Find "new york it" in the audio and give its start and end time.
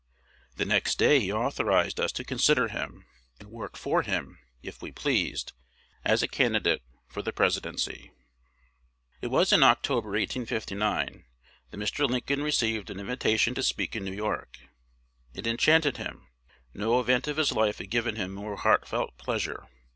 14.03-15.45